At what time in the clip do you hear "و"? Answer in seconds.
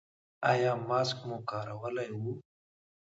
2.21-2.23